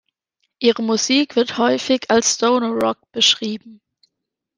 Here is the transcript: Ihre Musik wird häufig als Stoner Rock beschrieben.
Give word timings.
Ihre 0.57 0.81
Musik 0.81 1.35
wird 1.35 1.59
häufig 1.59 2.09
als 2.09 2.33
Stoner 2.33 2.71
Rock 2.71 2.97
beschrieben. 3.11 3.81